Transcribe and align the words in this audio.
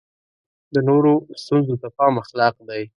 د 0.73 0.75
نورو 0.87 1.13
ستونزو 1.41 1.75
ته 1.81 1.87
پام 1.97 2.13
اخلاق 2.23 2.55
دی. 2.69 2.81